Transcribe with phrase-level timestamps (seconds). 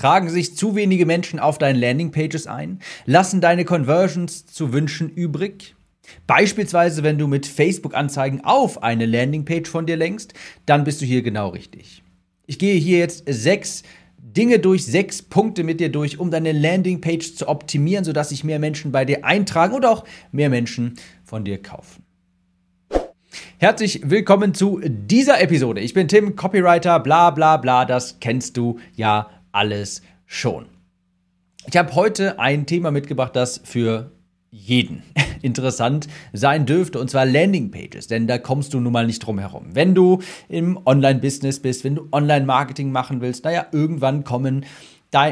[0.00, 2.78] Tragen sich zu wenige Menschen auf deinen Landingpages ein?
[3.04, 5.74] Lassen deine Conversions zu wünschen übrig?
[6.26, 10.32] Beispielsweise, wenn du mit Facebook-Anzeigen auf eine Landingpage von dir lenkst,
[10.64, 12.02] dann bist du hier genau richtig.
[12.46, 13.82] Ich gehe hier jetzt sechs
[14.16, 18.58] Dinge durch, sechs Punkte mit dir durch, um deine Landingpage zu optimieren, sodass sich mehr
[18.58, 20.94] Menschen bei dir eintragen und auch mehr Menschen
[21.24, 22.04] von dir kaufen.
[23.58, 25.82] Herzlich willkommen zu dieser Episode.
[25.82, 30.66] Ich bin Tim, Copywriter, bla bla bla, das kennst du ja alles schon.
[31.66, 34.12] Ich habe heute ein Thema mitgebracht, das für
[34.50, 35.02] jeden
[35.42, 39.66] interessant sein dürfte, und zwar Landingpages, denn da kommst du nun mal nicht drum herum.
[39.74, 44.64] Wenn du im Online-Business bist, wenn du Online-Marketing machen willst, naja, irgendwann kommen,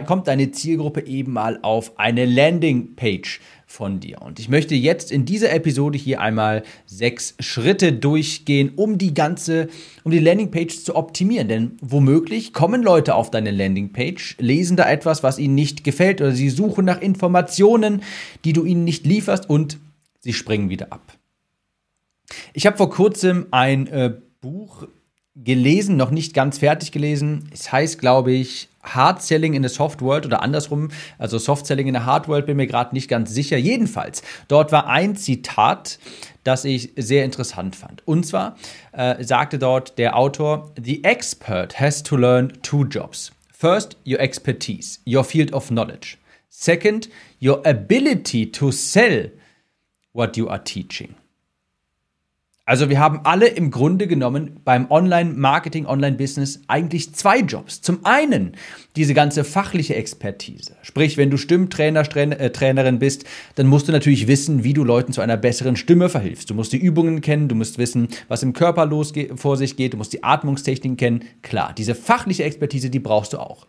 [0.06, 4.23] kommt deine Zielgruppe eben mal auf eine Landingpage von dir.
[4.23, 9.69] Und ich möchte jetzt in dieser Episode hier einmal sechs Schritte durchgehen, um die ganze,
[10.05, 11.48] um die Landingpage zu optimieren.
[11.48, 16.33] Denn womöglich kommen Leute auf deine Landingpage, lesen da etwas, was ihnen nicht gefällt oder
[16.33, 18.03] sie suchen nach Informationen,
[18.44, 19.78] die du ihnen nicht lieferst und
[20.20, 21.12] sie springen wieder ab.
[22.55, 24.86] Ich habe vor kurzem ein äh, Buch
[25.44, 27.48] gelesen, noch nicht ganz fertig gelesen.
[27.53, 31.89] Es heißt, glaube ich, Hard Selling in the Soft World oder andersrum, also Soft Selling
[31.89, 33.56] in the Hard World, bin mir gerade nicht ganz sicher.
[33.56, 35.98] Jedenfalls, dort war ein Zitat,
[36.44, 38.06] das ich sehr interessant fand.
[38.06, 38.56] Und zwar
[38.92, 43.33] äh, sagte dort der Autor, The expert has to learn two jobs.
[43.53, 46.16] First, your expertise, your field of knowledge.
[46.48, 47.09] Second,
[47.42, 49.31] your ability to sell
[50.12, 51.14] what you are teaching.
[52.69, 57.80] Also wir haben alle im Grunde genommen beim Online-Marketing, Online-Business eigentlich zwei Jobs.
[57.80, 58.52] Zum einen
[58.94, 60.77] diese ganze fachliche Expertise.
[60.83, 65.14] Sprich, wenn du Stimmtrainer, äh, Trainerin bist, dann musst du natürlich wissen, wie du Leuten
[65.14, 66.50] zu einer besseren Stimme verhilfst.
[66.50, 69.94] Du musst die Übungen kennen, du musst wissen, was im Körper los vor sich geht,
[69.94, 71.25] du musst die Atmungstechniken kennen.
[71.41, 73.66] Klar, diese fachliche Expertise, die brauchst du auch.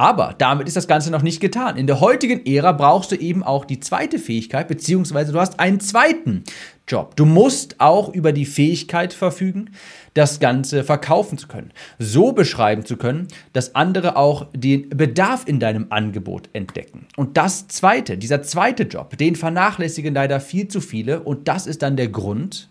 [0.00, 1.76] Aber damit ist das Ganze noch nicht getan.
[1.76, 5.78] In der heutigen Ära brauchst du eben auch die zweite Fähigkeit, beziehungsweise du hast einen
[5.78, 6.42] zweiten
[6.88, 7.16] Job.
[7.16, 9.72] Du musst auch über die Fähigkeit verfügen,
[10.14, 11.72] das Ganze verkaufen zu können.
[11.98, 17.06] So beschreiben zu können, dass andere auch den Bedarf in deinem Angebot entdecken.
[17.18, 21.20] Und das zweite, dieser zweite Job, den vernachlässigen leider viel zu viele.
[21.20, 22.69] Und das ist dann der Grund,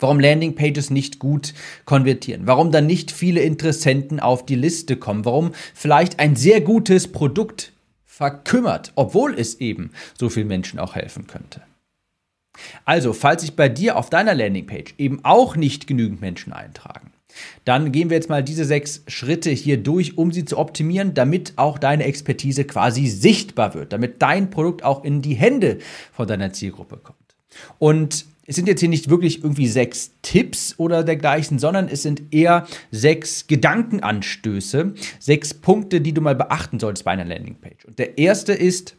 [0.00, 5.52] warum Landingpages nicht gut konvertieren, warum dann nicht viele Interessenten auf die Liste kommen, warum
[5.74, 7.72] vielleicht ein sehr gutes Produkt
[8.04, 11.62] verkümmert, obwohl es eben so vielen Menschen auch helfen könnte.
[12.84, 17.12] Also, falls sich bei dir auf deiner Landingpage eben auch nicht genügend Menschen eintragen,
[17.64, 21.54] dann gehen wir jetzt mal diese sechs Schritte hier durch, um sie zu optimieren, damit
[21.56, 25.78] auch deine Expertise quasi sichtbar wird, damit dein Produkt auch in die Hände
[26.12, 27.18] von deiner Zielgruppe kommt.
[27.78, 32.32] Und es sind jetzt hier nicht wirklich irgendwie sechs Tipps oder dergleichen, sondern es sind
[32.32, 37.84] eher sechs Gedankenanstöße, sechs Punkte, die du mal beachten solltest bei einer Landingpage.
[37.84, 38.96] Und der erste ist,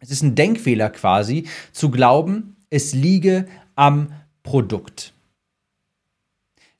[0.00, 4.12] es ist ein Denkfehler quasi, zu glauben, es liege am
[4.42, 5.12] Produkt.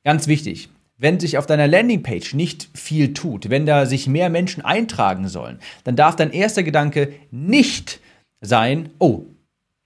[0.05, 4.65] Ganz wichtig, wenn sich auf deiner Landingpage nicht viel tut, wenn da sich mehr Menschen
[4.65, 8.01] eintragen sollen, dann darf dein erster Gedanke nicht
[8.41, 9.25] sein, oh,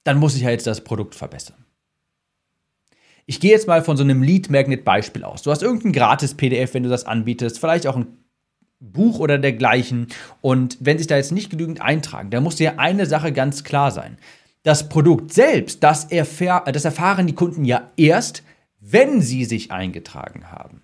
[0.04, 1.56] dann muss ich ja jetzt das Produkt verbessern.
[3.26, 5.42] Ich gehe jetzt mal von so einem Lead Magnet Beispiel aus.
[5.42, 8.18] Du hast irgendein gratis PDF, wenn du das anbietest, vielleicht auch ein
[8.80, 10.08] Buch oder dergleichen.
[10.40, 13.90] Und wenn sich da jetzt nicht genügend eintragen, dann muss dir eine Sache ganz klar
[13.90, 14.18] sein.
[14.64, 18.42] Das Produkt selbst, das, erfahr das erfahren die Kunden ja erst,
[18.80, 20.81] wenn sie sich eingetragen haben.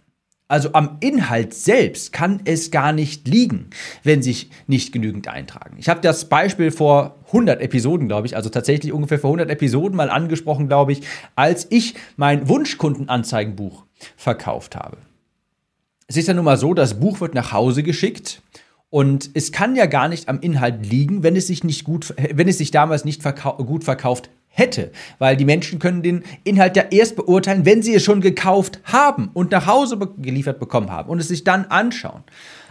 [0.51, 3.69] Also am Inhalt selbst kann es gar nicht liegen,
[4.03, 5.77] wenn sich nicht genügend eintragen.
[5.79, 9.95] Ich habe das Beispiel vor 100 Episoden, glaube ich, also tatsächlich ungefähr vor 100 Episoden
[9.95, 11.03] mal angesprochen, glaube ich,
[11.37, 13.85] als ich mein Wunschkundenanzeigenbuch
[14.17, 14.97] verkauft habe.
[16.07, 18.41] Es ist ja nun mal so, das Buch wird nach Hause geschickt
[18.89, 22.49] und es kann ja gar nicht am Inhalt liegen, wenn es sich nicht gut, wenn
[22.49, 26.85] es sich damals nicht verkau gut verkauft hätte, weil die Menschen können den Inhalt ja
[26.91, 31.21] erst beurteilen, wenn sie es schon gekauft haben und nach Hause geliefert bekommen haben und
[31.21, 32.25] es sich dann anschauen.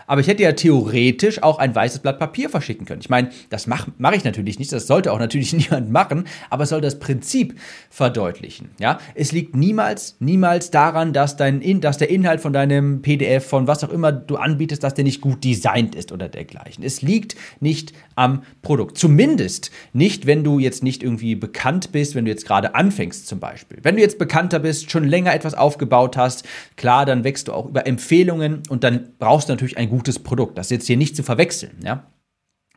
[0.08, 3.02] Aber ich hätte ja theoretisch auch ein weißes Blatt Papier verschicken können.
[3.02, 6.64] Ich meine, das mache mach ich natürlich nicht, das sollte auch natürlich niemand machen, aber
[6.64, 7.60] es soll das Prinzip
[7.90, 8.70] verdeutlichen.
[8.80, 9.00] Ja?
[9.16, 13.68] Es liegt niemals, niemals daran, dass, dein In dass der Inhalt von deinem PDF, von
[13.68, 16.86] was auch immer du anbietest, dass der nicht gut designt ist oder dergleichen.
[16.86, 18.98] Es liegt nicht am Produkt.
[18.98, 23.40] Zumindest nicht, wenn du jetzt nicht irgendwie bekannt bist, wenn du jetzt gerade anfängst zum
[23.40, 23.78] Beispiel.
[23.84, 27.68] Wenn du jetzt bekannter bist, schon länger etwas aufgebaut hast, klar, dann wächst du auch
[27.68, 30.58] über Empfehlungen und dann brauchst du natürlich ein gutes Produkt.
[30.58, 32.08] Das ist jetzt hier nicht zu verwechseln, ja.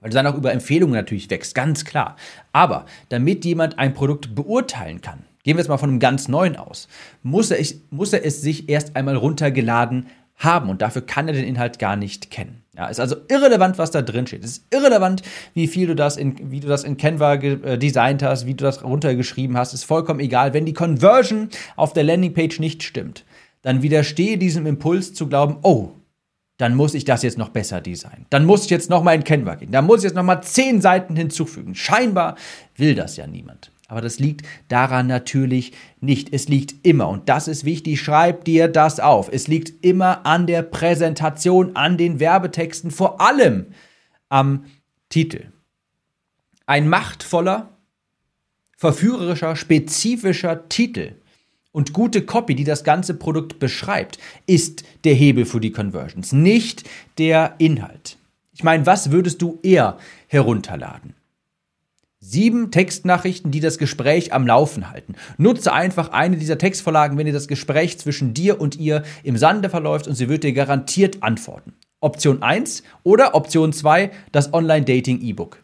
[0.00, 2.16] Weil du dann auch über Empfehlungen natürlich wächst, ganz klar.
[2.52, 6.56] Aber damit jemand ein Produkt beurteilen kann, gehen wir jetzt mal von einem ganz neuen
[6.56, 6.88] aus,
[7.22, 11.44] muss er, muss er es sich erst einmal runtergeladen haben und dafür kann er den
[11.44, 12.62] Inhalt gar nicht kennen.
[12.80, 14.42] Ja, ist also irrelevant, was da drin steht.
[14.42, 15.20] Es ist irrelevant,
[15.52, 18.64] wie viel du das in, wie du das in Canva äh, designt hast, wie du
[18.64, 19.74] das runtergeschrieben hast.
[19.74, 20.54] Ist vollkommen egal.
[20.54, 23.26] Wenn die Conversion auf der Landingpage nicht stimmt,
[23.60, 25.90] dann widerstehe diesem Impuls zu glauben, oh,
[26.56, 28.24] dann muss ich das jetzt noch besser designen.
[28.30, 29.72] Dann muss ich jetzt noch mal in Canva gehen.
[29.72, 31.74] Dann muss ich jetzt noch mal zehn Seiten hinzufügen.
[31.74, 32.36] Scheinbar
[32.76, 33.72] will das ja niemand.
[33.90, 36.32] Aber das liegt daran natürlich nicht.
[36.32, 39.28] Es liegt immer, und das ist wichtig, schreib dir das auf.
[39.32, 43.66] Es liegt immer an der Präsentation, an den Werbetexten, vor allem
[44.28, 44.64] am
[45.08, 45.46] Titel.
[46.66, 47.70] Ein machtvoller,
[48.76, 51.16] verführerischer, spezifischer Titel
[51.72, 56.88] und gute Copy, die das ganze Produkt beschreibt, ist der Hebel für die Conversions, nicht
[57.18, 58.18] der Inhalt.
[58.52, 59.98] Ich meine, was würdest du eher
[60.28, 61.14] herunterladen?
[62.22, 65.14] Sieben Textnachrichten, die das Gespräch am Laufen halten.
[65.38, 69.70] Nutze einfach eine dieser Textvorlagen, wenn dir das Gespräch zwischen dir und ihr im Sande
[69.70, 71.72] verläuft und sie wird dir garantiert antworten.
[72.00, 75.62] Option 1 oder Option 2, das Online-Dating-E-Book.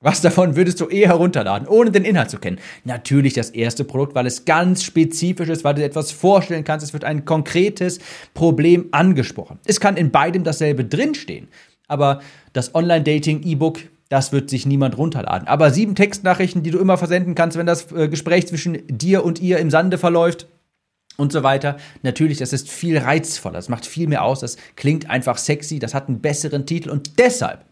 [0.00, 2.58] Was davon würdest du eher herunterladen, ohne den Inhalt zu kennen?
[2.84, 6.86] Natürlich das erste Produkt, weil es ganz spezifisch ist, weil du dir etwas vorstellen kannst.
[6.86, 8.00] Es wird ein konkretes
[8.32, 9.58] Problem angesprochen.
[9.66, 11.48] Es kann in beidem dasselbe drinstehen.
[11.86, 12.22] Aber
[12.54, 13.80] das Online-Dating-E-Book,
[14.12, 15.48] das wird sich niemand runterladen.
[15.48, 19.40] Aber sieben Textnachrichten, die du immer versenden kannst, wenn das äh, Gespräch zwischen dir und
[19.40, 20.46] ihr im Sande verläuft,
[21.18, 21.76] und so weiter.
[22.02, 25.92] Natürlich, das ist viel reizvoller, das macht viel mehr aus, das klingt einfach sexy, das
[25.92, 27.66] hat einen besseren Titel und deshalb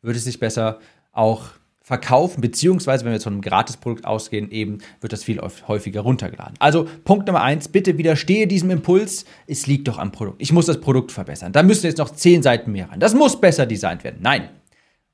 [0.00, 0.80] würde es sich besser
[1.12, 1.50] auch
[1.82, 6.54] verkaufen, beziehungsweise wenn wir jetzt von einem Gratisprodukt ausgehen, eben wird das viel häufiger runtergeladen.
[6.58, 10.40] Also Punkt Nummer eins, bitte widerstehe diesem Impuls, es liegt doch am Produkt.
[10.40, 11.52] Ich muss das Produkt verbessern.
[11.52, 13.00] Da müssen jetzt noch zehn Seiten mehr rein.
[13.00, 14.18] Das muss besser designt werden.
[14.20, 14.48] Nein,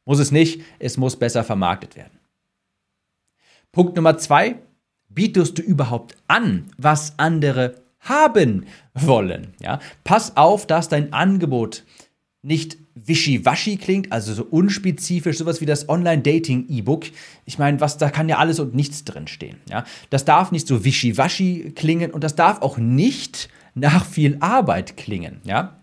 [0.05, 0.63] muss es nicht.
[0.79, 2.19] Es muss besser vermarktet werden.
[3.73, 4.57] Punkt Nummer zwei,
[5.09, 9.55] bietest du überhaupt an, was andere haben wollen?
[9.61, 9.81] Ja?
[10.05, 11.85] Pass auf, dass dein Angebot
[12.43, 17.07] nicht wischiwaschi klingt, also so unspezifisch, sowas wie das Online-Dating-E-Book.
[17.47, 19.59] Ich meine, was, da kann ja alles und nichts drinstehen.
[19.71, 19.85] Ja?
[20.11, 25.41] Das darf nicht so wischiwaschi klingen und das darf auch nicht nach viel Arbeit klingen.
[25.45, 25.79] Ja?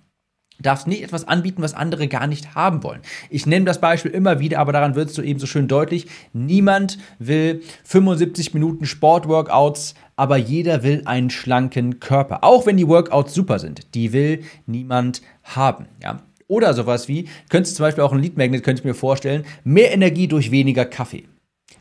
[0.62, 3.02] Darfst nicht etwas anbieten, was andere gar nicht haben wollen.
[3.30, 6.08] Ich nenne das Beispiel immer wieder, aber daran wird es so eben so schön deutlich.
[6.34, 12.44] Niemand will 75 Minuten Sportworkouts, aber jeder will einen schlanken Körper.
[12.44, 15.86] Auch wenn die Workouts super sind, die will niemand haben.
[16.04, 16.22] Ja?
[16.48, 19.46] Oder sowas wie, könntest du zum Beispiel auch ein Lead Magnet, könnte ich mir vorstellen,
[19.64, 21.26] mehr Energie durch weniger Kaffee.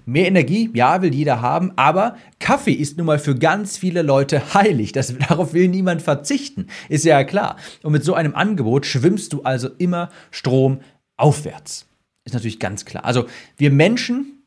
[0.09, 4.55] Mehr Energie, ja, will jeder haben, aber Kaffee ist nun mal für ganz viele Leute
[4.55, 4.93] heilig.
[4.93, 7.59] Das, darauf will niemand verzichten, ist ja klar.
[7.83, 10.81] Und mit so einem Angebot schwimmst du also immer Strom
[11.19, 11.87] aufwärts.
[12.25, 13.05] Ist natürlich ganz klar.
[13.05, 13.27] Also
[13.59, 14.38] wir Menschen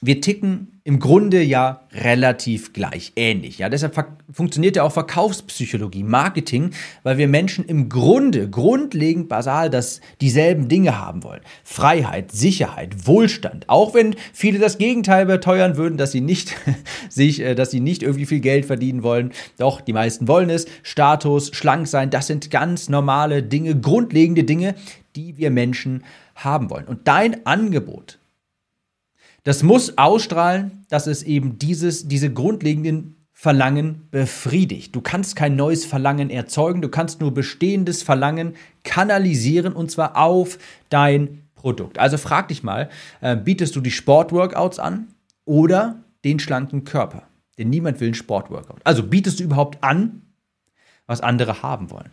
[0.00, 3.58] wir ticken im Grunde ja relativ gleich, ähnlich.
[3.58, 3.94] Ja, deshalb
[4.32, 6.70] funktioniert ja auch Verkaufspsychologie, Marketing,
[7.02, 11.42] weil wir Menschen im Grunde grundlegend basal das dieselben Dinge haben wollen.
[11.64, 13.68] Freiheit, Sicherheit, Wohlstand.
[13.68, 16.54] Auch wenn viele das Gegenteil beteuern würden, dass sie nicht
[17.08, 19.32] sich, äh, dass sie nicht irgendwie viel Geld verdienen wollen.
[19.58, 20.66] Doch die meisten wollen es.
[20.82, 24.74] Status, schlank sein, das sind ganz normale Dinge, grundlegende Dinge,
[25.16, 26.04] die wir Menschen
[26.34, 26.86] haben wollen.
[26.86, 28.18] Und dein Angebot
[29.48, 34.94] das muss ausstrahlen, dass es eben dieses, diese grundlegenden Verlangen befriedigt.
[34.94, 40.58] Du kannst kein neues Verlangen erzeugen, du kannst nur bestehendes Verlangen kanalisieren und zwar auf
[40.90, 41.98] dein Produkt.
[41.98, 42.90] Also frag dich mal,
[43.22, 45.14] äh, bietest du die Sportworkouts an
[45.46, 47.22] oder den schlanken Körper?
[47.56, 48.80] Denn niemand will einen Sportworkout.
[48.84, 50.20] Also bietest du überhaupt an,
[51.06, 52.12] was andere haben wollen?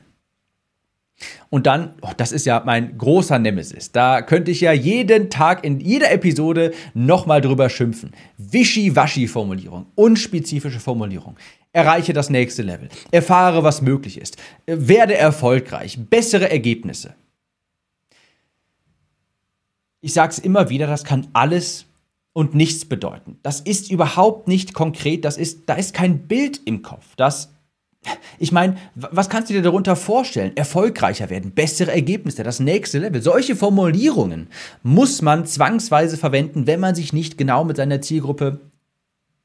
[1.56, 3.94] Und dann, oh, das ist ja mein großer Nemesis.
[3.94, 8.12] Da könnte ich ja jeden Tag in jeder Episode nochmal drüber schimpfen.
[8.38, 11.38] Wischi-waschi-Formulierung, unspezifische Formulierung.
[11.72, 12.90] Erreiche das nächste Level.
[13.10, 14.36] Erfahre, was möglich ist.
[14.66, 15.98] Werde erfolgreich.
[16.10, 17.16] Bessere Ergebnisse.
[20.02, 21.86] Ich sage es immer wieder, das kann alles
[22.34, 23.40] und nichts bedeuten.
[23.44, 25.24] Das ist überhaupt nicht konkret.
[25.24, 27.16] Das ist, da ist kein Bild im Kopf.
[27.16, 27.55] Das
[28.40, 30.56] ich meine, was kannst du dir darunter vorstellen?
[30.56, 33.22] Erfolgreicher werden, bessere Ergebnisse, das nächste Level.
[33.22, 34.48] Solche Formulierungen
[34.84, 38.60] muss man zwangsweise verwenden, wenn man sich nicht genau mit seiner Zielgruppe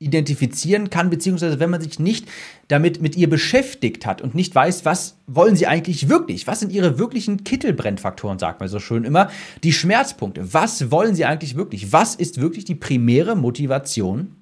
[0.00, 2.26] identifizieren kann, beziehungsweise wenn man sich nicht
[2.69, 6.47] damit mit ihr beschäftigt hat und nicht weiß, was wollen sie eigentlich wirklich?
[6.47, 9.31] Was sind ihre wirklichen Kittelbrennfaktoren, sagt man so schön immer.
[9.62, 10.55] Die Schmerzpunkte.
[10.55, 11.93] Was wollen sie eigentlich wirklich?
[11.93, 14.39] Was ist wirklich die primäre Motivation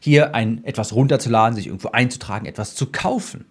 [0.00, 3.46] hier ein etwas runterzuladen, sich irgendwo einzutragen, etwas zu kaufen.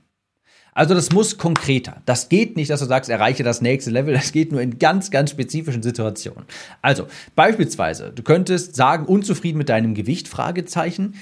[0.74, 2.02] Also das muss konkreter.
[2.06, 4.14] Das geht nicht, dass du sagst, erreiche das nächste Level.
[4.14, 6.44] Das geht nur in ganz, ganz spezifischen Situationen.
[6.82, 11.16] Also beispielsweise, du könntest sagen, unzufrieden mit deinem Gewicht, Fragezeichen,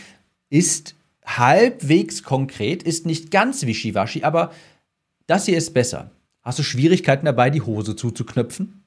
[0.50, 0.96] ist
[1.26, 4.52] halbwegs konkret, ist nicht ganz wischiwaschi, aber
[5.28, 6.12] das hier ist besser.
[6.42, 8.83] Hast du Schwierigkeiten dabei, die Hose zuzuknöpfen?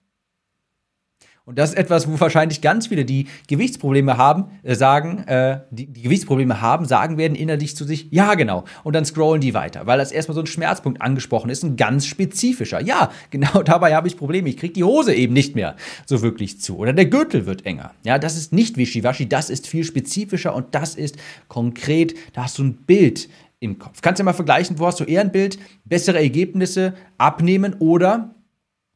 [1.46, 5.86] Und das ist etwas, wo wahrscheinlich ganz viele, die Gewichtsprobleme haben, äh, sagen, äh, die,
[5.86, 8.64] die Gewichtsprobleme haben, sagen werden innerlich zu sich, ja, genau.
[8.82, 12.04] Und dann scrollen die weiter, weil das erstmal so ein Schmerzpunkt angesprochen ist, ein ganz
[12.04, 12.82] spezifischer.
[12.82, 14.48] Ja, genau dabei habe ich Probleme.
[14.48, 16.78] Ich kriege die Hose eben nicht mehr so wirklich zu.
[16.78, 17.92] Oder der Gürtel wird enger.
[18.02, 22.16] Ja, das ist nicht wischiwaschi, das ist viel spezifischer und das ist konkret.
[22.32, 23.28] Da hast du ein Bild
[23.60, 24.00] im Kopf.
[24.02, 28.34] Kannst du mal vergleichen, wo hast du eher ein Bild, bessere Ergebnisse abnehmen oder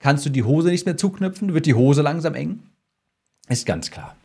[0.00, 2.60] kannst du die Hose nicht mehr zuknüpfen, wird die Hose langsam eng.
[3.48, 4.16] Ist ganz klar.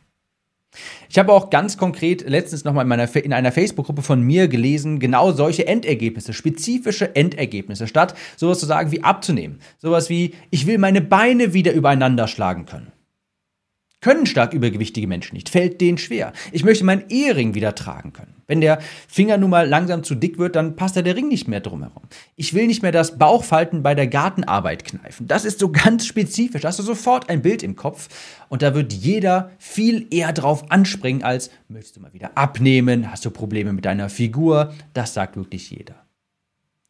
[1.09, 4.99] Ich habe auch ganz konkret letztens nochmal in, meiner, in einer Facebook-Gruppe von mir gelesen,
[4.99, 9.59] genau solche Endergebnisse, spezifische Endergebnisse, statt sowas zu sagen wie abzunehmen.
[9.77, 12.91] Sowas wie, ich will meine Beine wieder übereinander schlagen können.
[14.05, 16.31] Können stark übergewichtige Menschen nicht, fällt denen schwer.
[16.51, 18.35] Ich möchte meinen Ehering wieder tragen können.
[18.45, 21.47] Wenn der Finger nun mal langsam zu dick wird, dann passt da der Ring nicht
[21.47, 22.03] mehr drumherum.
[22.35, 25.25] Ich will nicht mehr das Bauchfalten bei der Gartenarbeit kneifen.
[25.25, 26.61] Das ist so ganz spezifisch.
[26.61, 28.09] Da hast du sofort ein Bild im Kopf
[28.47, 33.11] und da wird jeder viel eher drauf anspringen als, möchtest du mal wieder abnehmen?
[33.11, 34.71] Hast du Probleme mit deiner Figur?
[34.93, 35.95] Das sagt wirklich jeder.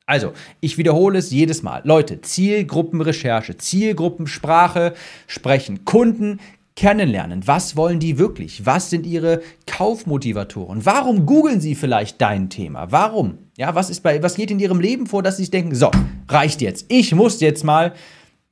[0.05, 1.81] Also, ich wiederhole es jedes Mal.
[1.85, 4.93] Leute, Zielgruppenrecherche, Zielgruppensprache
[5.27, 5.85] sprechen.
[5.85, 6.41] Kunden
[6.75, 7.47] kennenlernen.
[7.47, 8.65] Was wollen die wirklich?
[8.65, 10.85] Was sind ihre Kaufmotivatoren?
[10.85, 12.91] Warum googeln sie vielleicht dein Thema?
[12.91, 13.37] Warum?
[13.57, 15.89] Ja, was ist bei, was geht in ihrem Leben vor, dass sie sich denken, so,
[16.27, 16.85] reicht jetzt.
[16.89, 17.93] Ich muss jetzt mal,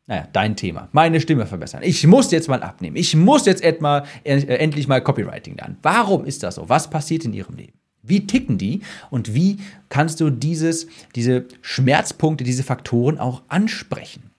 [0.08, 1.82] naja, dein Thema, meine Stimme verbessern.
[1.84, 2.96] Ich muss jetzt mal abnehmen.
[2.96, 5.78] Ich muss jetzt etwa, äh, endlich mal Copywriting lernen.
[5.82, 6.70] Warum ist das so?
[6.70, 7.74] Was passiert in ihrem Leben?
[8.02, 14.33] Wie ticken die und wie kannst du dieses, diese Schmerzpunkte, diese Faktoren auch ansprechen?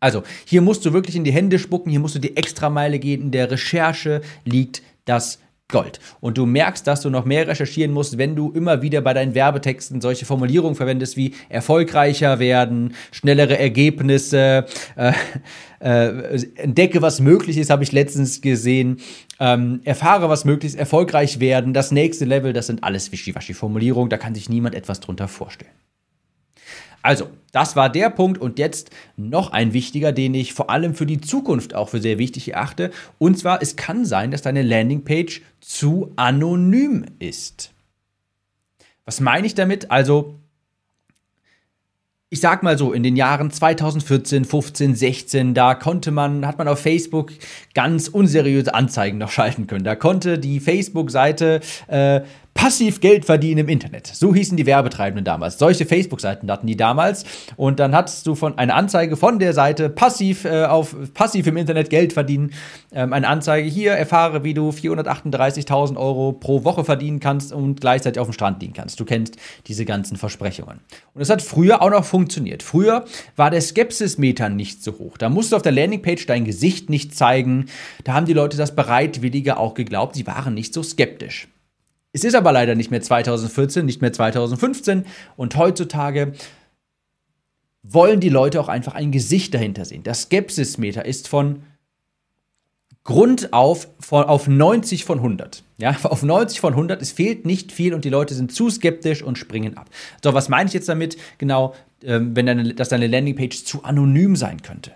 [0.00, 3.20] Also, hier musst du wirklich in die Hände spucken, hier musst du die Extrameile gehen.
[3.22, 5.38] In der Recherche liegt das
[5.70, 6.00] Gold.
[6.20, 9.34] Und du merkst, dass du noch mehr recherchieren musst, wenn du immer wieder bei deinen
[9.34, 14.66] Werbetexten solche Formulierungen verwendest wie erfolgreicher werden, schnellere Ergebnisse,
[14.96, 15.12] äh,
[15.80, 18.98] äh, entdecke, was möglich ist, habe ich letztens gesehen,
[19.38, 24.18] ähm, erfahre, was möglich ist, erfolgreich werden, das nächste Level, das sind alles Wischiwaschi-Formulierungen, da
[24.18, 25.72] kann sich niemand etwas drunter vorstellen.
[27.02, 31.06] Also, das war der Punkt und jetzt noch ein wichtiger, den ich vor allem für
[31.06, 32.90] die Zukunft auch für sehr wichtig erachte.
[33.18, 37.72] Und zwar, es kann sein, dass deine Landingpage zu anonym ist.
[39.04, 39.90] Was meine ich damit?
[39.90, 40.36] Also,
[42.32, 46.68] ich sag mal so, in den Jahren 2014, 15, 16, da konnte man, hat man
[46.68, 47.32] auf Facebook
[47.74, 49.82] ganz unseriöse Anzeigen noch schalten können.
[49.82, 52.20] Da konnte die Facebook-Seite äh,
[52.60, 54.06] passiv Geld verdienen im Internet.
[54.06, 55.56] So hießen die Werbetreibenden damals.
[55.56, 57.24] Solche Facebook-Seiten hatten die damals.
[57.56, 61.56] Und dann hattest du von eine Anzeige von der Seite passiv äh, auf passiv im
[61.56, 62.52] Internet Geld verdienen.
[62.92, 68.20] Ähm, eine Anzeige hier, erfahre, wie du 438.000 Euro pro Woche verdienen kannst und gleichzeitig
[68.20, 69.00] auf dem Strand liegen kannst.
[69.00, 69.36] Du kennst
[69.66, 70.80] diese ganzen Versprechungen.
[71.14, 72.62] Und es hat früher auch noch funktioniert.
[72.62, 75.16] Früher war der Skepsismeter nicht so hoch.
[75.16, 77.70] Da musst du auf der Landingpage dein Gesicht nicht zeigen.
[78.04, 80.14] Da haben die Leute das bereitwilliger auch geglaubt.
[80.14, 81.48] Sie waren nicht so skeptisch.
[82.12, 86.32] Es ist aber leider nicht mehr 2014, nicht mehr 2015 und heutzutage
[87.82, 90.02] wollen die Leute auch einfach ein Gesicht dahinter sehen.
[90.02, 91.62] Das Skepsismeter ist von
[93.04, 95.64] Grund auf von, auf 90 von 100.
[95.78, 99.22] Ja, auf 90 von 100, es fehlt nicht viel und die Leute sind zu skeptisch
[99.22, 99.88] und springen ab.
[100.22, 101.16] So, was meine ich jetzt damit?
[101.38, 104.92] Genau, ähm, wenn deine, dass deine Landingpage zu anonym sein könnte.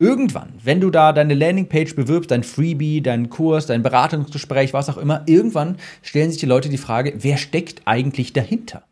[0.00, 4.96] Irgendwann, wenn du da deine Landingpage bewirbst, dein Freebie, deinen Kurs, dein Beratungsgespräch, was auch
[4.96, 8.84] immer, irgendwann stellen sich die Leute die Frage, wer steckt eigentlich dahinter?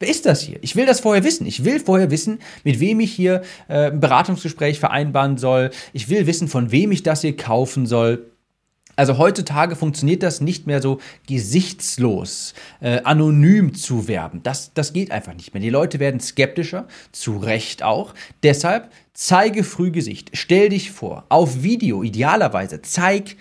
[0.00, 0.58] Wer ist das hier?
[0.62, 1.46] Ich will das vorher wissen.
[1.46, 5.70] Ich will vorher wissen, mit wem ich hier äh, ein Beratungsgespräch vereinbaren soll.
[5.92, 8.30] Ich will wissen, von wem ich das hier kaufen soll.
[8.98, 14.42] Also heutzutage funktioniert das nicht mehr so gesichtslos, äh, anonym zu werben.
[14.42, 15.60] Das, das geht einfach nicht mehr.
[15.60, 18.12] Die Leute werden skeptischer, zu Recht auch.
[18.42, 20.30] Deshalb zeige früh Gesicht.
[20.32, 23.36] Stell dich vor, auf Video idealerweise, zeig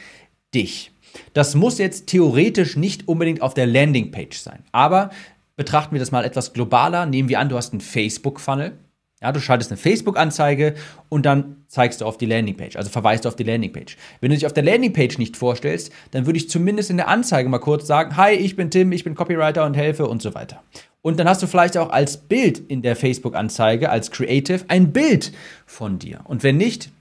[0.54, 0.92] dich.
[1.34, 4.64] Das muss jetzt theoretisch nicht unbedingt auf der Landingpage sein.
[4.72, 5.10] Aber
[5.56, 7.08] betrachten wir das mal etwas globaler.
[7.08, 8.78] Nehmen wir an, du hast einen Facebook-Funnel
[9.22, 10.76] ja, du schaltest eine Facebook-Anzeige
[11.10, 13.98] und dann zeigst du auf die Landingpage, also verweist du auf die Landingpage.
[14.22, 17.50] Wenn du dich auf der Landingpage nicht vorstellst, dann würde ich zumindest in der Anzeige
[17.50, 20.62] mal kurz sagen, hi, ich bin Tim, ich bin Copywriter und helfe und so weiter.
[21.02, 25.32] Und dann hast du vielleicht auch als Bild in der Facebook-Anzeige, als Creative, ein Bild
[25.66, 26.20] von dir.
[26.26, 26.92] Und wenn nicht,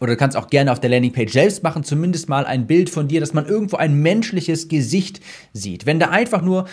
[0.00, 3.08] oder du kannst auch gerne auf der Landingpage selbst machen, zumindest mal ein Bild von
[3.08, 5.20] dir, dass man irgendwo ein menschliches Gesicht
[5.52, 5.86] sieht.
[5.86, 6.66] Wenn da einfach nur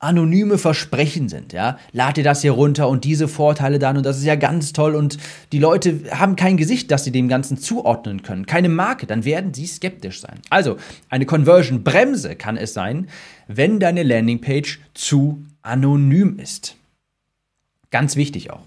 [0.00, 1.78] anonyme Versprechen sind, ja.
[1.92, 4.94] Lad dir das hier runter und diese Vorteile dann und das ist ja ganz toll
[4.94, 5.18] und
[5.52, 9.54] die Leute haben kein Gesicht, das sie dem Ganzen zuordnen können, keine Marke, dann werden
[9.54, 10.40] sie skeptisch sein.
[10.50, 10.76] Also,
[11.08, 13.08] eine Conversion-Bremse kann es sein,
[13.48, 16.76] wenn deine Landingpage zu anonym ist.
[17.90, 18.62] Ganz wichtig auch.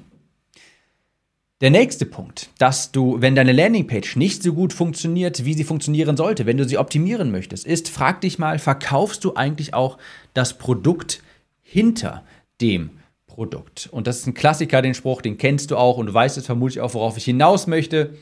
[1.62, 6.18] Der nächste Punkt, dass du, wenn deine Landingpage nicht so gut funktioniert, wie sie funktionieren
[6.18, 10.00] sollte, wenn du sie optimieren möchtest, ist, frag dich mal, verkaufst du eigentlich auch
[10.34, 11.22] das Produkt
[11.62, 12.24] hinter
[12.62, 12.90] dem
[13.28, 13.90] Produkt?
[13.92, 16.48] Und das ist ein Klassiker, den Spruch, den kennst du auch und du weißt es
[16.48, 18.16] vermutlich auch, worauf ich hinaus möchte.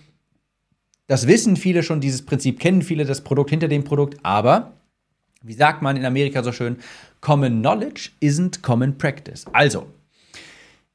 [1.08, 4.74] Das wissen viele schon, dieses Prinzip kennen viele, das Produkt hinter dem Produkt, aber
[5.42, 6.76] wie sagt man in Amerika so schön,
[7.22, 9.46] Common Knowledge isn't Common Practice.
[9.54, 9.88] Also,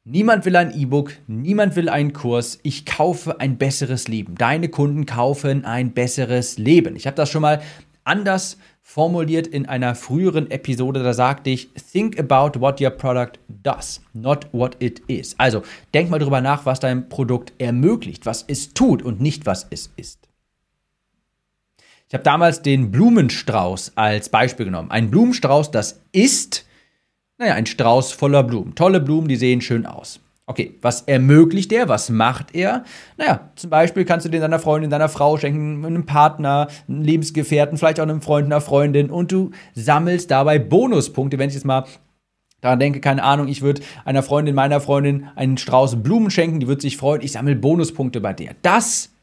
[0.07, 2.59] Niemand will ein E-Book, niemand will einen Kurs.
[2.63, 4.35] Ich kaufe ein besseres Leben.
[4.35, 6.95] Deine Kunden kaufen ein besseres Leben.
[6.95, 7.63] Ich habe das schon mal
[8.05, 11.03] anders formuliert in einer früheren Episode.
[11.03, 15.37] Da sagte ich, think about what your product does, not what it is.
[15.39, 15.63] Also
[15.95, 19.91] denk mal drüber nach, was dein Produkt ermöglicht, was es tut und nicht was es
[19.97, 20.29] ist.
[22.09, 24.91] Ich habe damals den Blumenstrauß als Beispiel genommen.
[24.91, 26.67] Ein Blumenstrauß, das ist
[27.39, 28.75] naja, ein Strauß voller Blumen.
[28.75, 30.21] Tolle Blumen, die sehen schön aus.
[30.47, 31.89] Okay, was ermöglicht er?
[31.89, 32.85] Was macht er?
[33.17, 37.79] Naja, zum Beispiel kannst du den deiner Freundin, deiner Frau schenken, einem Partner, einem Lebensgefährten,
[37.79, 41.39] vielleicht auch einem Freund, einer Freundin und du sammelst dabei Bonuspunkte.
[41.39, 41.87] Wenn ich jetzt mal
[42.61, 46.69] daran denke, keine Ahnung, ich würde einer Freundin, meiner Freundin einen Strauß Blumen schenken, die
[46.69, 48.55] würde sich freuen, ich sammle Bonuspunkte bei der.
[48.61, 49.14] Das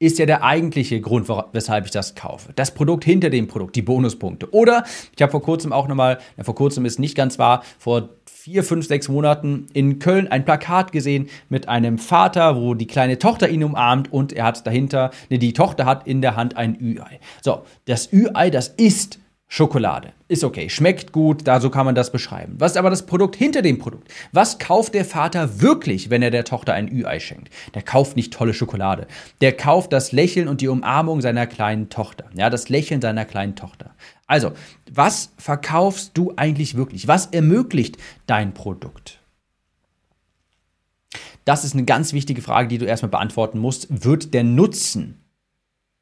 [0.00, 2.52] ist ja der eigentliche Grund, weshalb ich das kaufe.
[2.56, 4.50] Das Produkt hinter dem Produkt, die Bonuspunkte.
[4.50, 8.08] Oder ich habe vor kurzem auch nochmal, ja, vor kurzem ist nicht ganz wahr, vor
[8.24, 13.18] vier, fünf, sechs Monaten in Köln ein Plakat gesehen mit einem Vater, wo die kleine
[13.18, 16.80] Tochter ihn umarmt und er hat dahinter, ne, die Tochter hat in der Hand ein
[16.80, 17.20] Ü-Ei.
[17.42, 19.19] So, das Ü-Ei, das ist
[19.52, 20.12] Schokolade.
[20.28, 22.54] Ist okay, schmeckt gut, da so kann man das beschreiben.
[22.58, 24.06] Was ist aber das Produkt hinter dem Produkt?
[24.30, 27.52] Was kauft der Vater wirklich, wenn er der Tochter ein Ü-Ei schenkt?
[27.74, 29.08] Der kauft nicht tolle Schokolade.
[29.40, 32.30] Der kauft das Lächeln und die Umarmung seiner kleinen Tochter.
[32.34, 33.90] Ja, das Lächeln seiner kleinen Tochter.
[34.28, 34.52] Also,
[34.88, 37.08] was verkaufst du eigentlich wirklich?
[37.08, 37.96] Was ermöglicht
[38.28, 39.18] dein Produkt?
[41.44, 43.88] Das ist eine ganz wichtige Frage, die du erstmal beantworten musst.
[44.04, 45.20] Wird der Nutzen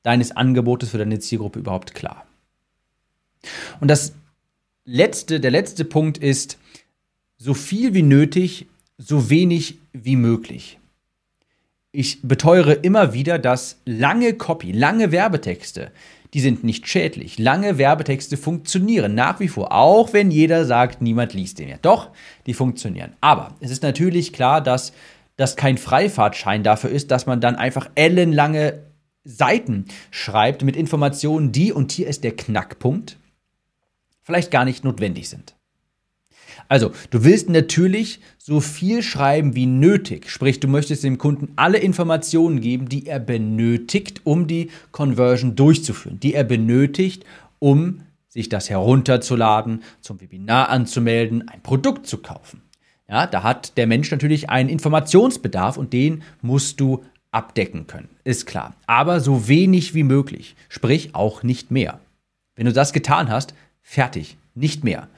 [0.03, 2.27] deines Angebotes für deine Zielgruppe überhaupt klar?
[3.81, 4.15] Und das
[4.85, 6.59] letzte, der letzte Punkt ist,
[7.37, 10.79] so viel wie nötig, so wenig wie möglich.
[11.93, 15.93] Ich beteuere immer wieder, dass lange Copy, lange Werbetexte,
[16.35, 17.39] die sind nicht schädlich.
[17.39, 21.79] Lange Werbetexte funktionieren nach wie vor, auch wenn jeder sagt, niemand liest den mehr.
[21.81, 22.11] Doch,
[22.47, 23.15] die funktionieren.
[23.21, 24.93] Aber es ist natürlich klar, dass
[25.37, 28.83] das kein Freifahrtschein dafür ist, dass man dann einfach ellenlange
[29.25, 33.18] Seiten schreibt mit Informationen, die, und hier ist der Knackpunkt,
[34.29, 35.57] vielleicht gar nicht notwendig sind.
[36.69, 40.29] Also, du willst natürlich so viel schreiben wie nötig.
[40.31, 46.21] Sprich, du möchtest dem Kunden alle Informationen geben, die er benötigt, um die Conversion durchzuführen,
[46.21, 47.25] die er benötigt,
[47.59, 52.61] um sich das herunterzuladen, zum Webinar anzumelden, ein Produkt zu kaufen.
[53.09, 58.11] Ja, da hat der Mensch natürlich einen Informationsbedarf und den musst du abdecken können.
[58.25, 58.75] Ist klar.
[58.87, 60.55] Aber so wenig wie möglich.
[60.69, 62.01] Sprich, auch nicht mehr.
[62.57, 63.55] Wenn du das getan hast,
[63.91, 64.37] Fertig.
[64.55, 65.09] Nicht mehr.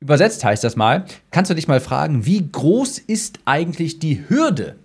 [0.00, 4.76] Übersetzt heißt das mal, kannst du dich mal fragen, wie groß ist eigentlich die Hürde?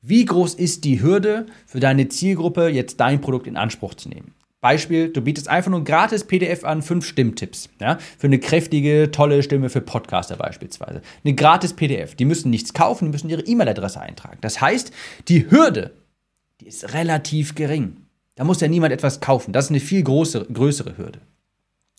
[0.00, 4.32] Wie groß ist die Hürde für deine Zielgruppe, jetzt dein Produkt in Anspruch zu nehmen?
[4.60, 7.68] Beispiel, du bietest einfach nur gratis PDF an, fünf Stimmtipps.
[7.80, 11.02] Ja, für eine kräftige, tolle Stimme für Podcaster beispielsweise.
[11.24, 12.14] Eine gratis PDF.
[12.14, 14.38] Die müssen nichts kaufen, die müssen ihre E-Mail-Adresse eintragen.
[14.40, 14.92] Das heißt,
[15.26, 15.90] die Hürde,
[16.60, 17.96] die ist relativ gering.
[18.36, 19.52] Da muss ja niemand etwas kaufen.
[19.52, 21.18] Das ist eine viel größere, größere Hürde.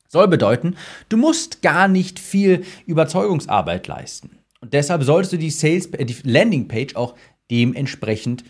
[0.07, 0.75] Soll bedeuten,
[1.09, 4.39] du musst gar nicht viel Überzeugungsarbeit leisten.
[4.61, 7.15] Und deshalb solltest du die Sales, äh, die Landingpage auch
[7.51, 8.43] dementsprechend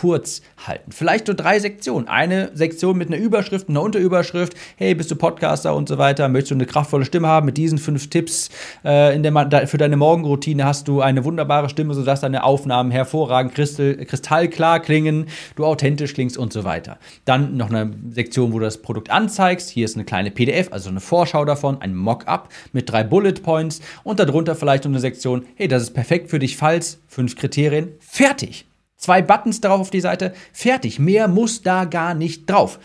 [0.00, 0.92] kurz halten.
[0.92, 2.08] Vielleicht nur drei Sektionen.
[2.08, 4.54] Eine Sektion mit einer Überschrift, einer Unterüberschrift.
[4.76, 6.28] Hey, bist du Podcaster und so weiter?
[6.28, 7.46] Möchtest du eine kraftvolle Stimme haben?
[7.46, 8.50] Mit diesen fünf Tipps
[8.84, 13.54] äh, in der, für deine Morgenroutine hast du eine wunderbare Stimme, sodass deine Aufnahmen hervorragend
[13.54, 16.98] kristall, kristallklar klingen, du authentisch klingst und so weiter.
[17.24, 19.70] Dann noch eine Sektion, wo du das Produkt anzeigst.
[19.70, 23.80] Hier ist eine kleine PDF, also eine Vorschau davon, ein Mock-up mit drei Bullet Points
[24.02, 27.92] und darunter vielleicht noch eine Sektion, hey, das ist perfekt für dich, falls fünf Kriterien.
[28.00, 28.66] Fertig.
[29.04, 30.98] Zwei Buttons drauf auf die Seite, fertig.
[30.98, 32.80] Mehr muss da gar nicht drauf.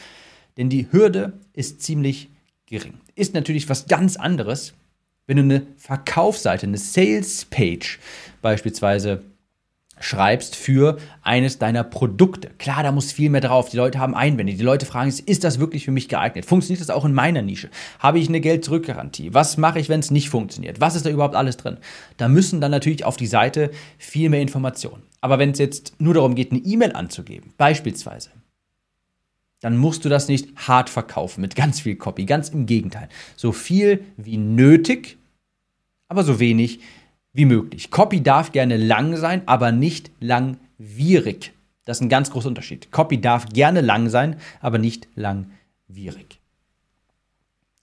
[0.58, 2.29] Denn die Hürde ist ziemlich
[2.65, 2.95] gering.
[3.15, 4.73] Ist natürlich was ganz anderes,
[5.27, 7.99] wenn du eine Verkaufsseite, eine Sales Page
[8.41, 9.23] beispielsweise
[9.99, 12.49] schreibst für eines deiner Produkte.
[12.57, 13.69] Klar, da muss viel mehr drauf.
[13.69, 14.53] Die Leute haben Einwände.
[14.53, 16.45] Die Leute fragen sich, ist das wirklich für mich geeignet?
[16.45, 17.69] Funktioniert das auch in meiner Nische?
[17.99, 19.33] Habe ich eine Geld-Zurück-Garantie?
[19.33, 20.81] Was mache ich, wenn es nicht funktioniert?
[20.81, 21.77] Was ist da überhaupt alles drin?
[22.17, 25.03] Da müssen dann natürlich auf die Seite viel mehr Informationen.
[25.21, 28.29] Aber wenn es jetzt nur darum geht, eine E-Mail anzugeben, beispielsweise,
[29.62, 32.25] dann musst du das nicht hart verkaufen mit ganz viel Copy.
[32.25, 33.09] Ganz im Gegenteil.
[33.35, 35.17] So viel wie nötig,
[36.07, 36.79] aber so wenig
[37.33, 37.91] wie möglich.
[37.91, 41.53] Copy darf gerne lang sein, aber nicht langwierig.
[41.85, 42.91] Das ist ein ganz großer Unterschied.
[42.91, 46.39] Copy darf gerne lang sein, aber nicht langwierig.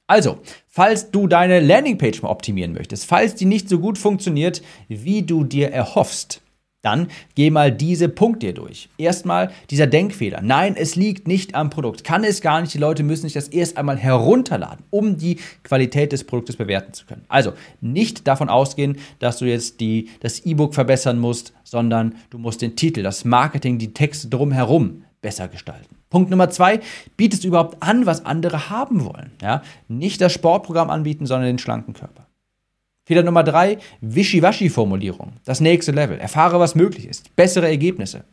[0.07, 5.23] Also, falls du deine Landingpage mal optimieren möchtest, falls die nicht so gut funktioniert, wie
[5.23, 6.43] du dir erhoffst,
[6.87, 8.89] dann geh mal diese Punkte durch.
[8.97, 10.41] Erstmal dieser Denkfehler.
[10.41, 12.05] Nein, es liegt nicht am Produkt.
[12.05, 12.73] Kann es gar nicht.
[12.73, 17.05] Die Leute müssen sich das erst einmal herunterladen, um die Qualität des Produktes bewerten zu
[17.05, 17.25] können.
[17.29, 22.63] Also nicht davon ausgehen, dass du jetzt die, das E-Book verbessern musst, sondern du musst
[22.63, 25.97] den Titel, das Marketing, die Texte drumherum besser gestalten.
[26.09, 26.81] Punkt Nummer zwei,
[27.17, 29.33] bietest du überhaupt an, was andere haben wollen.
[29.43, 29.63] Ja?
[29.89, 32.26] Nicht das Sportprogramm anbieten, sondern den schlanken Körper.
[33.07, 35.35] Fehler Nummer drei, Wischiwaschi-Formulierung.
[35.45, 36.19] Das nächste Level.
[36.19, 37.35] Erfahre, was möglich ist.
[37.37, 38.25] Bessere Ergebnisse.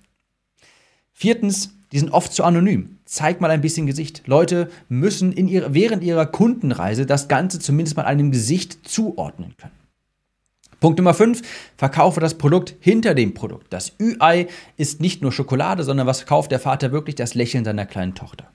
[1.14, 2.98] Viertens, die sind oft zu anonym.
[3.06, 4.24] Zeig mal ein bisschen Gesicht.
[4.26, 9.74] Leute müssen in ihrer, während ihrer Kundenreise das Ganze zumindest mal einem Gesicht zuordnen können.
[10.80, 11.44] Punkt Nummer 5,
[11.78, 13.72] verkaufe das Produkt hinter dem Produkt.
[13.72, 17.16] Das Ü-Ei ist nicht nur Schokolade, sondern was kauft der Vater wirklich?
[17.16, 18.52] Das Lächeln seiner kleinen Tochter.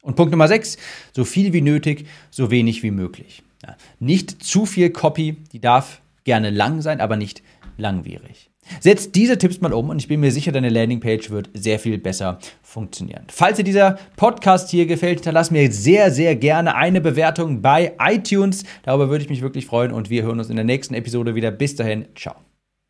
[0.00, 0.78] Und Punkt Nummer 6,
[1.14, 3.42] so viel wie nötig, so wenig wie möglich.
[3.64, 7.42] Ja, nicht zu viel Copy, die darf gerne lang sein, aber nicht
[7.76, 8.50] langwierig.
[8.80, 11.98] Setz diese Tipps mal um und ich bin mir sicher, deine Landingpage wird sehr viel
[11.98, 13.24] besser funktionieren.
[13.28, 18.64] Falls dir dieser Podcast hier gefällt, hinterlass mir sehr, sehr gerne eine Bewertung bei iTunes.
[18.84, 21.50] Darüber würde ich mich wirklich freuen und wir hören uns in der nächsten Episode wieder.
[21.50, 22.36] Bis dahin, ciao.